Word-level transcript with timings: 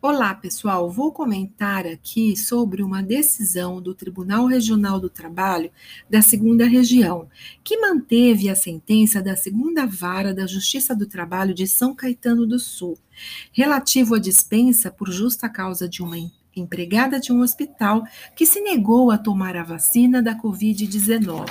Olá, 0.00 0.32
pessoal. 0.32 0.88
Vou 0.88 1.10
comentar 1.10 1.84
aqui 1.84 2.36
sobre 2.36 2.84
uma 2.84 3.02
decisão 3.02 3.82
do 3.82 3.92
Tribunal 3.92 4.46
Regional 4.46 5.00
do 5.00 5.10
Trabalho 5.10 5.72
da 6.08 6.22
Segunda 6.22 6.64
Região, 6.68 7.28
que 7.64 7.76
manteve 7.78 8.48
a 8.48 8.54
sentença 8.54 9.20
da 9.20 9.34
Segunda 9.34 9.86
Vara 9.86 10.32
da 10.32 10.46
Justiça 10.46 10.94
do 10.94 11.04
Trabalho 11.04 11.52
de 11.52 11.66
São 11.66 11.96
Caetano 11.96 12.46
do 12.46 12.60
Sul, 12.60 12.96
relativo 13.52 14.14
à 14.14 14.20
dispensa 14.20 14.88
por 14.88 15.10
justa 15.10 15.48
causa 15.48 15.88
de 15.88 16.00
uma 16.00 16.16
empregada 16.54 17.18
de 17.18 17.32
um 17.32 17.40
hospital 17.40 18.04
que 18.36 18.46
se 18.46 18.60
negou 18.60 19.10
a 19.10 19.18
tomar 19.18 19.56
a 19.56 19.64
vacina 19.64 20.22
da 20.22 20.40
Covid-19 20.40 21.44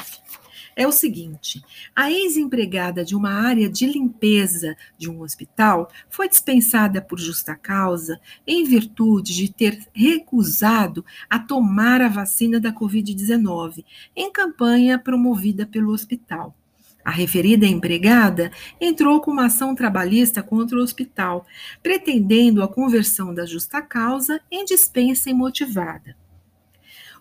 é 0.77 0.87
o 0.87 0.91
seguinte: 0.91 1.61
a 1.95 2.09
ex-empregada 2.11 3.03
de 3.03 3.15
uma 3.15 3.31
área 3.31 3.67
de 3.67 3.87
limpeza 3.87 4.77
de 4.97 5.09
um 5.09 5.21
hospital 5.21 5.91
foi 6.07 6.29
dispensada 6.29 7.01
por 7.01 7.19
justa 7.19 7.55
causa 7.55 8.21
em 8.45 8.63
virtude 8.63 9.33
de 9.33 9.51
ter 9.51 9.79
recusado 9.91 11.03
a 11.27 11.39
tomar 11.39 11.99
a 11.99 12.07
vacina 12.07 12.59
da 12.59 12.71
Covid-19 12.71 13.83
em 14.15 14.31
campanha 14.31 14.99
promovida 14.99 15.65
pelo 15.65 15.91
hospital. 15.91 16.55
A 17.03 17.09
referida 17.09 17.65
empregada 17.65 18.51
entrou 18.79 19.19
com 19.21 19.31
uma 19.31 19.45
ação 19.45 19.73
trabalhista 19.73 20.43
contra 20.43 20.77
o 20.77 20.81
hospital, 20.81 21.47
pretendendo 21.81 22.61
a 22.61 22.67
conversão 22.67 23.33
da 23.33 23.45
justa 23.45 23.81
causa 23.81 24.41
em 24.51 24.65
dispensa 24.65 25.29
imotivada. 25.29 26.15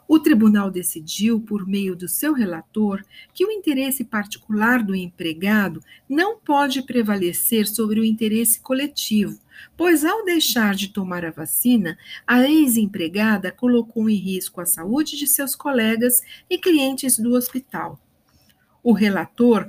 O 0.09 0.21
tribunal 0.21 0.71
decidiu, 0.71 1.41
por 1.41 1.67
meio 1.67 1.97
do 1.97 2.07
seu 2.07 2.33
relator, 2.33 3.03
que 3.35 3.45
o 3.45 3.51
interesse 3.51 4.05
particular 4.05 4.83
do 4.83 4.95
empregado 4.95 5.83
não 6.09 6.39
pode 6.39 6.83
prevalecer 6.83 7.67
sobre 7.67 7.99
o 7.99 8.05
interesse 8.05 8.61
coletivo, 8.61 9.39
pois, 9.77 10.05
ao 10.05 10.25
deixar 10.25 10.75
de 10.75 10.89
tomar 10.89 11.25
a 11.25 11.31
vacina, 11.31 11.99
a 12.27 12.49
ex-empregada 12.49 13.51
colocou 13.51 14.09
em 14.09 14.17
risco 14.17 14.61
a 14.61 14.67
saúde 14.67 15.17
de 15.17 15.27
seus 15.27 15.57
colegas 15.57 16.23
e 16.49 16.57
clientes 16.57 17.19
do 17.19 17.33
hospital. 17.33 18.01
O 18.83 18.93
relator 18.93 19.67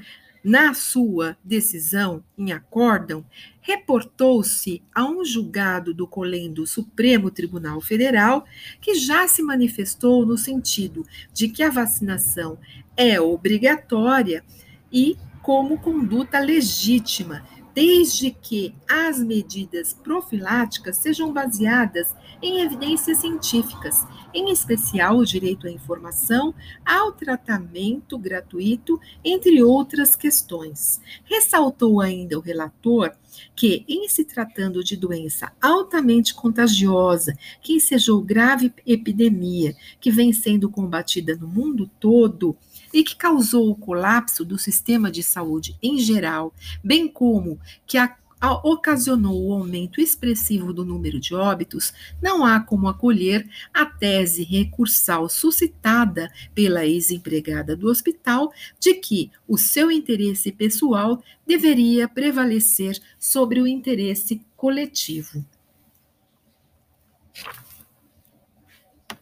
na 0.48 0.73
sua 0.73 1.36
decisão 1.44 2.23
em 2.38 2.53
acórdão, 2.53 3.26
reportou-se 3.59 4.81
a 4.95 5.03
um 5.03 5.26
julgado 5.26 5.94
do 5.94 6.08
Colém 6.08 6.53
do 6.53 6.66
Supremo 6.66 7.30
Tribunal 7.30 7.81
Federal 7.81 8.45
que 8.80 8.95
já 8.95 9.28
se 9.28 9.44
manifestou 9.44 10.25
no 10.25 10.38
sentido 10.38 11.06
de 11.34 11.50
que 11.50 11.62
a 11.62 11.70
vacinação 11.70 12.58
é 12.95 13.20
obrigatória 13.20 14.42
e 14.90 15.18
como 15.42 15.80
conduta 15.80 16.40
legítima 16.40 17.44
desde 17.78 18.31
que 18.31 18.73
as 18.89 19.20
medidas 19.20 19.94
profiláticas 19.94 20.97
sejam 20.97 21.31
baseadas 21.31 22.08
em 22.42 22.61
evidências 22.61 23.19
científicas, 23.19 24.03
em 24.34 24.52
especial 24.52 25.17
o 25.19 25.25
direito 25.25 25.67
à 25.67 25.69
informação, 25.69 26.56
ao 26.84 27.11
tratamento 27.11 28.17
gratuito, 28.17 29.00
entre 29.23 29.61
outras 29.61 30.16
questões. 30.16 31.00
Ressaltou 31.23 32.02
ainda 32.02 32.39
o 32.39 32.42
relator 32.42 33.11
que, 33.56 33.86
em 33.88 34.09
se 34.09 34.25
tratando 34.25 34.84
de 34.84 34.97
doença 34.97 35.52
altamente 35.62 36.34
contagiosa, 36.34 37.38
que 37.62 37.73
ensejou 37.73 38.23
grave 38.23 38.73
epidemia 38.88 39.75
que 40.02 40.09
vem 40.09 40.34
sendo 40.34 40.67
combatida 40.67 41.36
no 41.36 41.47
mundo 41.47 41.88
todo, 42.00 42.58
e 42.98 43.03
que 43.03 43.16
causou 43.16 43.70
o 43.70 43.76
colapso 43.76 44.44
do 44.44 44.58
sistema 44.58 45.12
de 45.12 45.22
saúde 45.22 45.78
em 45.84 46.00
geral, 46.00 46.52
bem 46.84 47.08
como 47.08 47.59
que 47.86 47.95
a 47.95 48.17
ocasionou 48.64 49.48
o 49.48 49.53
aumento 49.53 50.02
expressivo 50.02 50.73
do 50.73 50.84
número 50.84 51.20
de 51.20 51.36
óbitos, 51.36 51.94
não 52.20 52.44
há 52.44 52.59
como 52.59 52.88
acolher 52.88 53.48
a 53.72 53.86
tese 53.86 54.44
recursal 54.44 55.30
suscitada 55.30 56.31
pela 56.56 56.88
ex-empregada 56.88 57.75
do 57.75 57.88
hospital 57.88 58.52
de 58.80 58.96
que 58.96 59.31
o 59.47 59.59
seu 59.59 59.91
interesse 59.91 60.52
pessoal 60.52 61.22
deveria 61.46 62.07
prevalecer 62.07 63.00
sobre 63.19 63.62
o 63.62 63.68
interesse 63.68 64.41
coletivo. 64.56 65.46